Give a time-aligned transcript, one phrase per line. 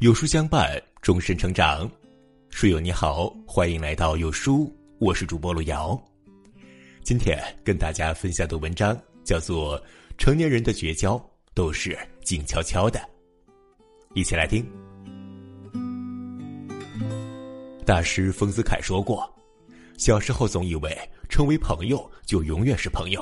[0.00, 1.90] 有书相伴，终身成长。
[2.50, 6.00] 书友你好，欢迎来到有书，我是主播路遥。
[7.02, 9.76] 今天跟大家分享的文章叫做
[10.16, 11.20] 《成年人的绝交
[11.52, 13.00] 都是静悄悄的》，
[14.14, 14.64] 一起来听。
[17.84, 19.28] 大师丰子恺说过
[19.98, 20.96] ：“小时候总以为
[21.28, 23.20] 成为朋友就永远是朋友，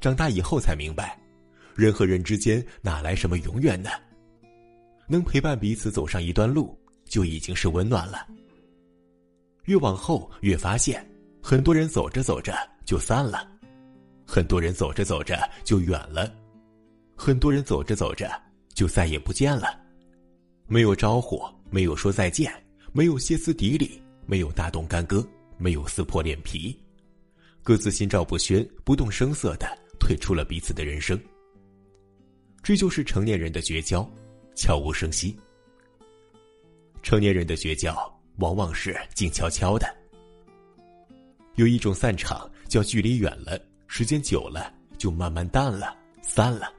[0.00, 1.16] 长大以后才明白。”
[1.76, 3.90] 人和人之间哪来什么永远呢？
[5.06, 8.26] 能陪伴彼此走上一段路，就已经是温暖了。
[9.64, 11.06] 越往后越发现，
[11.42, 12.54] 很多人走着走着
[12.84, 13.48] 就散了，
[14.26, 16.30] 很多人走着走着就远了，
[17.16, 18.30] 很多人走着走着
[18.74, 19.80] 就再也不见了。
[20.66, 22.52] 没有招呼，没有说再见，
[22.92, 25.26] 没有歇斯底里，没有大动干戈，
[25.58, 26.78] 没有撕破脸皮，
[27.62, 29.66] 各自心照不宣、不动声色的
[29.98, 31.18] 退出了彼此的人生。
[32.62, 34.10] 这就是成年人的绝交，
[34.54, 35.36] 悄无声息。
[37.02, 37.94] 成年人的绝交
[38.36, 39.86] 往往是静悄悄的。
[41.56, 46.72] 有一种散场叫距离远了，时间久了就慢慢淡了，散了。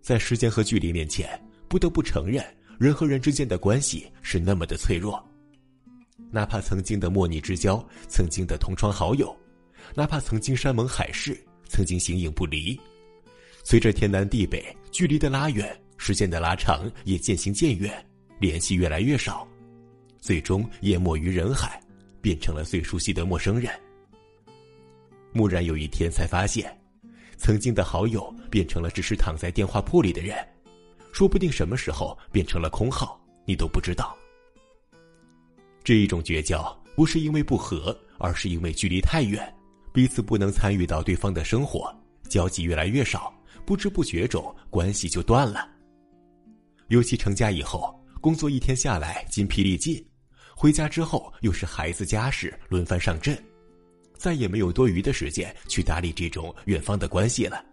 [0.00, 1.38] 在时间和距离面前，
[1.68, 2.42] 不得不承认，
[2.78, 5.22] 人和人之间的关系是那么的脆弱。
[6.30, 9.36] 哪怕曾经的莫逆之交，曾经的同窗好友，
[9.94, 11.38] 哪怕曾经山盟海誓，
[11.68, 12.78] 曾经形影不离。
[13.64, 17.92] 随着天南地北距离的拉远，时间的拉长也渐行渐远，
[18.38, 19.46] 联系越来越少，
[20.18, 21.78] 最终淹没于人海，
[22.22, 23.70] 变成了最熟悉的陌生人。
[25.34, 26.74] 蓦然有一天才发现，
[27.36, 30.34] 曾经的好友变成了只是躺在电话簿里的人，
[31.12, 34.16] 说不定什么时候变成了空号，你都不知道。
[35.84, 39.52] 这一种绝交不是因为不和，而是因为距离太远，
[39.92, 41.94] 彼此不能参与到对方的生活，
[42.28, 43.32] 交集越来越少。
[43.66, 45.68] 不知不觉中，关系就断了。
[46.88, 50.04] 尤其成家以后，工作一天下来筋疲力尽，
[50.54, 53.38] 回家之后又是孩子家事轮番上阵，
[54.16, 57.64] 再也没有多余的时间去打理这种远方的关系了。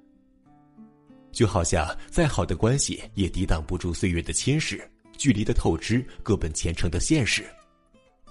[1.31, 4.81] 就好像再好的关系也抵挡不住岁月的侵蚀，
[5.17, 7.43] 距离的透支，各奔前程的现实。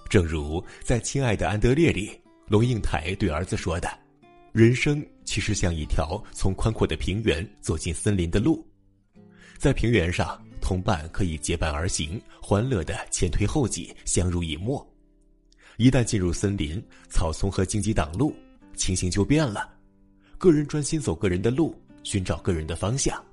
[0.09, 2.11] 正如在《亲爱的安德烈》里，
[2.47, 3.89] 龙应台对儿子说的。
[4.51, 8.65] 人生其实像一条从宽阔的平原走进森林的路，
[9.57, 14.83] 在平原上，同伴可以结伴而行，欢乐的前推后挤，相濡以沫；
[15.77, 18.35] 一旦进入森林，草丛和荆棘挡路，
[18.75, 19.71] 情形就变了。
[20.39, 23.23] 个人专心走个人的路，寻找个人的方向。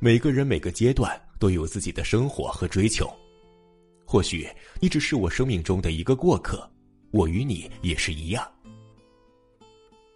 [0.00, 3.08] 每个人每个阶段都有自己的生活和追求。
[4.04, 4.48] 或许
[4.80, 6.68] 你只是我生命中的一个过客，
[7.12, 8.44] 我与你也是一样。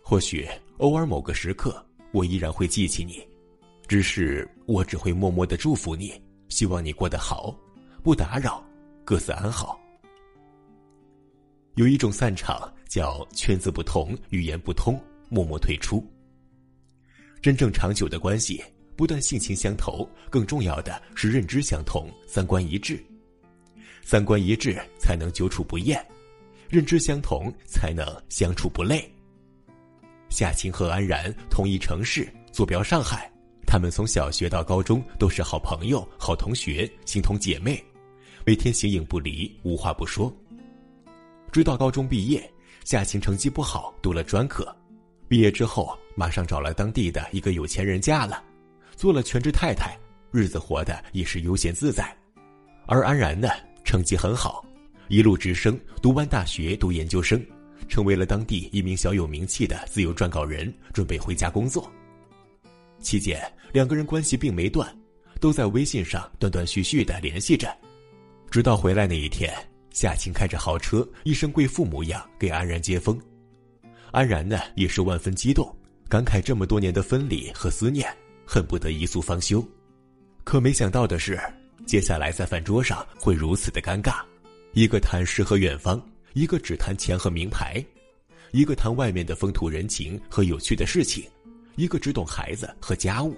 [0.03, 1.81] 或许偶尔某个时刻，
[2.11, 3.25] 我依然会记起你，
[3.87, 7.56] 只是我只会默默的祝福你，希望你过得好，
[8.03, 8.62] 不打扰，
[9.05, 9.81] 各自安好。
[11.77, 15.00] 有一种散场叫圈子不同，语言不通，
[15.31, 16.05] 默默退出。
[17.41, 18.62] 真正长久的关系，
[18.97, 23.03] 不但性情相投，更重要的是认知相同，三观一致。
[24.03, 26.05] 三观一致才能久处不厌，
[26.69, 29.11] 认知相同才能相处不累。
[30.28, 33.31] 夏晴和安然同一城市，坐标上海。
[33.70, 37.81] 他们从小学到高中都是好朋友、好同学、形同姐妹，
[38.44, 40.36] 每天形影不离，无话不说。
[41.53, 42.53] 直到高中毕业，
[42.84, 44.66] 夏晴成绩不好，读了专科。
[45.28, 48.42] 毕业之后，马上找了当地的一个有钱人嫁了，
[48.97, 49.97] 做了全职太太，
[50.32, 52.12] 日子活得也是悠闲自在。
[52.87, 53.50] 而安然呢，
[53.84, 54.66] 成绩很好，
[55.06, 57.41] 一路直升，读完大学，读研究生。
[57.88, 61.88] 成为了当地一名小有名气的自由撰稿人，准备回家工作。
[63.00, 63.41] 期间，
[63.72, 64.88] 两个人关系并没断，
[65.41, 67.69] 都在微信上断断续续的联系着。
[68.50, 69.53] 直到回来那一天，
[69.91, 73.21] 夏晴开着豪车，一身贵妇模样给安然接风。
[74.11, 75.75] 安然呢，也是万分激动，
[76.09, 78.09] 感慨这么多年的分离和思念，
[78.47, 79.67] 恨不得一宿方休。
[80.44, 81.41] 可没想到的是，
[81.87, 84.23] 接下来在饭桌上会如此的尴尬，
[84.73, 86.00] 一个谈诗和远方。
[86.32, 87.85] 一个只谈钱和名牌，
[88.53, 91.25] 一个谈外面的风土人情和有趣的事情，
[91.76, 93.37] 一个只懂孩子和家务。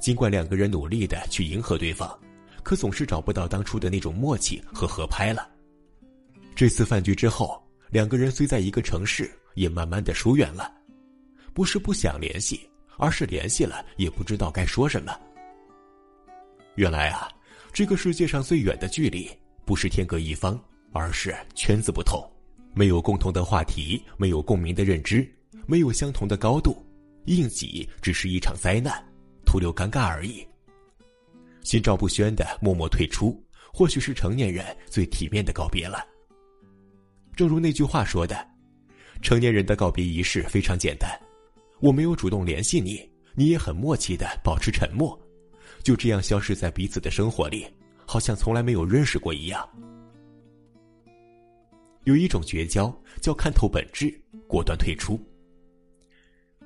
[0.00, 2.18] 尽管两个人努力的去迎合对方，
[2.62, 5.48] 可总是找不到当初的那种默契和合拍了。
[6.54, 10.72] 这次饭局之后，两个人虽在一个城市，也慢慢的疏远了。
[11.54, 15.14] 不是不想联系，而是联系了也不知道该说什么。
[16.74, 17.28] 原来啊，
[17.72, 19.30] 这个世界上最远的距离，
[19.64, 20.60] 不是天各一方。
[20.94, 22.22] 而是圈子不同，
[22.74, 25.26] 没有共同的话题，没有共鸣的认知，
[25.64, 26.84] 没有相同的高度，
[27.26, 28.92] 应急只是一场灾难，
[29.44, 30.46] 徒留尴尬而已。
[31.62, 33.40] 心照不宣的默默退出，
[33.72, 36.04] 或许是成年人最体面的告别了。
[37.36, 38.46] 正如那句话说的，
[39.22, 41.08] 成年人的告别仪式非常简单，
[41.80, 45.18] 我没有主动联系你，你也很默契的保持沉默，
[45.82, 47.66] 就这样消失在彼此的生活里，
[48.04, 49.66] 好像从来没有认识过一样。
[52.04, 54.12] 有一种绝交叫看透本质，
[54.48, 55.18] 果断退出。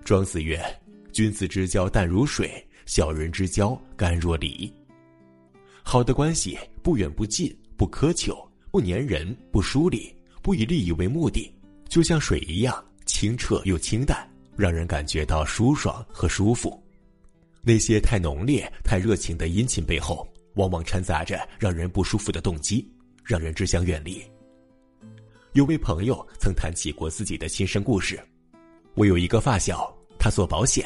[0.07, 0.65] 庄子曰
[1.13, 4.73] ：“君子之交淡如水，小人之交甘若醴。”
[5.83, 10.15] 好的关系不远不近，不苛求，不粘人，不疏离。
[10.43, 11.53] 不以利益为目的，
[11.89, 14.17] 就像水一样清澈又清淡，
[14.57, 16.81] 让人感觉到舒爽和舒服。
[17.63, 22.89] 那些太浓烈、太热情的殷勤背后，往往掺杂着让人不舒服的动机，
[23.25, 24.23] 让人只想远离。
[25.55, 28.21] 有位朋友曾谈起过自己的亲身故事：
[28.95, 29.93] 我有一个发小，
[30.27, 30.85] 他做保险，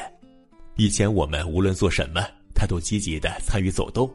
[0.75, 2.21] 以前我们无论做什么，
[2.53, 4.07] 他都积极的参与走动。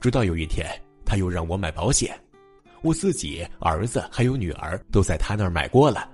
[0.00, 0.64] 直到有一天，
[1.04, 2.16] 他又让我买保险。
[2.82, 6.08] 我自己、儿子还有女儿都在他那儿买过了，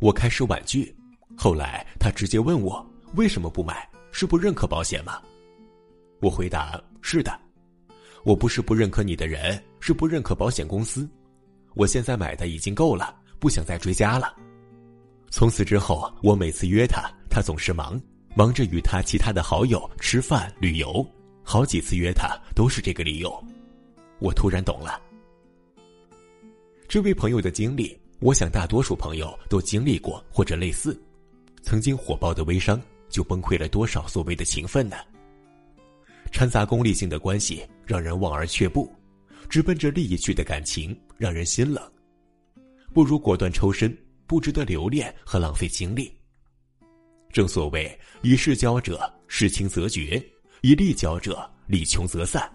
[0.00, 0.92] 我开始婉拒，
[1.36, 2.84] 后来他直接问我
[3.14, 5.22] 为什么不买，是不认可保险吗？
[6.20, 7.30] 我回答是的，
[8.24, 11.08] 我不是不认可你的人，是不认可保险公司。
[11.74, 14.34] 我现在买的已经够了，不想再追加了。
[15.36, 18.00] 从此之后，我每次约他，他总是忙，
[18.36, 21.04] 忙着与他其他的好友吃饭旅游，
[21.42, 23.44] 好几次约他都是这个理由。
[24.20, 25.02] 我突然懂了。
[26.86, 30.96] 这位朋友的经历，我想大多数朋友都经历过或者类似。
[31.62, 34.98] 曾经火爆的微商，就崩溃了多少所谓的情分呢？
[36.30, 38.88] 掺杂功利性的关系，让人望而却步；
[39.48, 41.82] 直奔着利益去的感情，让人心冷。
[42.92, 43.92] 不如果断抽身，
[44.26, 46.12] 不值得留恋和浪费精力。
[47.32, 50.22] 正所谓以势交者，事轻则绝；
[50.62, 52.50] 以利交者，利穷则散。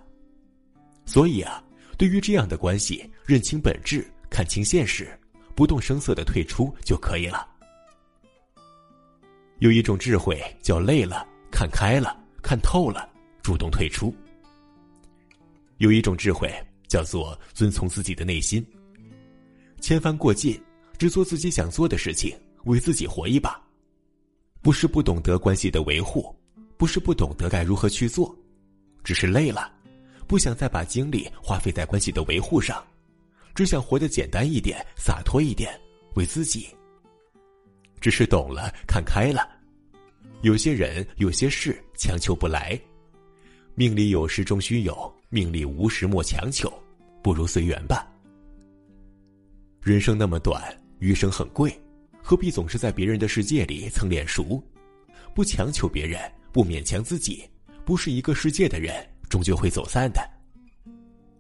[1.06, 1.64] 所以啊，
[1.98, 4.10] 对于这样的关系，认清本质。
[4.30, 5.10] 看清现实，
[5.56, 7.48] 不动声色的退出就可以了。
[9.58, 13.10] 有一种智慧叫累了，看开了，看透了，
[13.42, 14.16] 主动退出。
[15.80, 16.48] 有一种智慧
[16.88, 18.66] 叫做遵从自己的内心，
[19.82, 20.62] 千帆过尽，
[21.00, 23.60] 只做自己想做的事情，为自己活一把。
[24.62, 26.36] 不是不懂得关系的维护，
[26.76, 28.38] 不是不懂得该如何去做，
[29.02, 29.72] 只是累了，
[30.28, 32.86] 不想再把精力花费在关系的维护上。
[33.56, 35.72] 只想活得简单一点、洒脱一点，
[36.16, 36.68] 为自己。
[38.02, 39.50] 只是懂了、看开了，
[40.42, 42.80] 有些人、有些事强求不来。
[43.74, 46.72] 命里有时终须有，命里无时莫强求，
[47.24, 48.06] 不如随缘吧。
[49.82, 50.62] 人生那么短，
[51.00, 51.74] 余生很贵，
[52.22, 54.62] 何必总是在别人的世界里蹭脸熟？
[55.34, 56.20] 不强求别人，
[56.52, 57.50] 不勉强自己，
[57.86, 58.96] 不是一个世界的人，
[59.30, 60.22] 终究会走散的。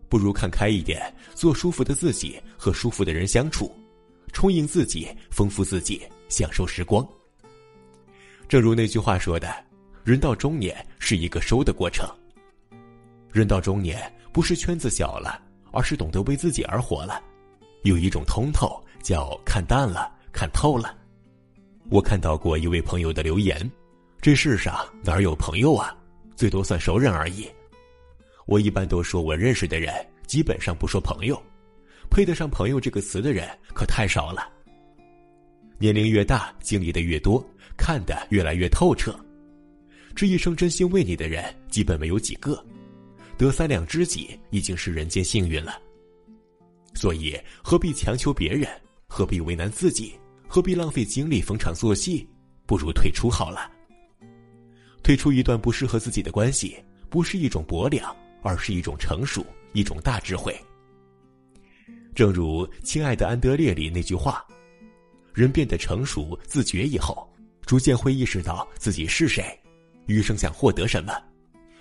[0.07, 3.71] 不如看开一点，做舒服的自己，和舒服的人相处，
[4.31, 7.07] 充盈自己，丰富自己，享受时光。
[8.47, 9.53] 正如那句话说的
[10.03, 12.07] ：“人到中年是一个收的过程。”
[13.31, 15.39] 人到中年不是圈子小了，
[15.71, 17.21] 而是懂得为自己而活了。
[17.83, 20.95] 有一种通透，叫看淡了，看透了。
[21.89, 23.69] 我看到过一位朋友的留言
[24.21, 25.95] ：“这世上哪有朋友啊？
[26.35, 27.47] 最多算熟人而已。”
[28.45, 29.93] 我一般都说我认识的人，
[30.25, 31.41] 基本上不说朋友，
[32.09, 34.49] 配得上“朋友”这个词的人可太少了。
[35.77, 37.43] 年龄越大，经历的越多，
[37.77, 39.17] 看得越来越透彻，
[40.15, 42.63] 这一生真心为你的人，基本没有几个。
[43.37, 45.79] 得三两知己，已经是人间幸运了。
[46.93, 48.67] 所以，何必强求别人？
[49.09, 50.13] 何必为难自己？
[50.47, 52.25] 何必浪费精力逢场作戏？
[52.65, 53.69] 不如退出好了。
[55.03, 56.77] 退出一段不适合自己的关系，
[57.09, 58.15] 不是一种薄凉。
[58.41, 60.57] 而是一种成熟，一种大智慧。
[62.15, 64.47] 正如《亲爱的安德烈》里那句话
[65.35, 67.29] ：“人变得成熟、自觉以后，
[67.65, 69.43] 逐渐会意识到自己是谁，
[70.05, 71.13] 余生想获得什么，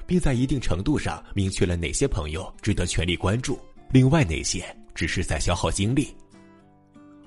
[0.05, 3.57] 并在一定程度上明确了哪些朋友值得全力关注，
[3.93, 4.65] 另外哪些
[4.97, 6.13] 只是在消耗精力。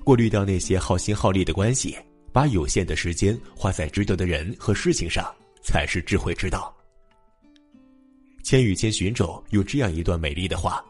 [0.04, 1.96] 过滤掉那些耗心耗力的关系，
[2.32, 5.32] 把有限的时间花在值得的人和事情上，
[5.62, 6.74] 才是智慧之道。”
[8.44, 10.84] 《千与千寻》中有这样一段美丽的话：“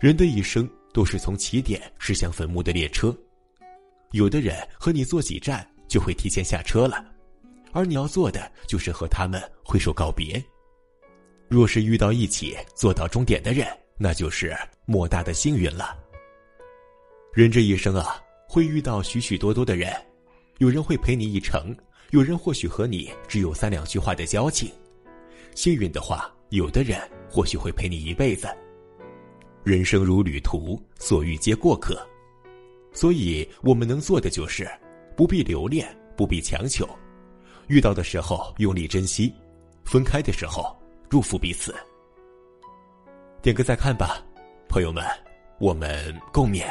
[0.00, 3.16] 人的一生都是从起点驶向坟墓的列车，
[4.10, 7.04] 有的人和你坐几站就会提前下车了，
[7.70, 10.44] 而你要做的就是和他们挥手告别。
[11.48, 13.66] 若是遇到一起坐到终点的人，
[13.96, 16.01] 那就是莫大的幸运了。
[17.34, 19.90] 人这一生啊，会遇到许许多多的人，
[20.58, 21.74] 有人会陪你一程，
[22.10, 24.70] 有人或许和你只有三两句话的交情。”
[25.56, 28.46] 幸运的话，有的人或许会陪你一辈子。
[29.64, 32.06] 人生如旅途，所遇皆过客，
[32.92, 34.70] 所以我们能做的就是，
[35.16, 36.86] 不必留恋，不必强求，
[37.66, 39.32] 遇到的时候用力珍惜，
[39.84, 40.76] 分开的时候
[41.08, 41.74] 祝福彼此。
[43.40, 44.22] 点个再看吧，
[44.68, 45.02] 朋友们，
[45.58, 46.70] 我们共勉。